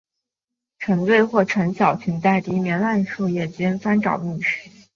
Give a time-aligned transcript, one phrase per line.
[0.79, 4.67] 成对或成小群在地面烂树叶间翻找觅食。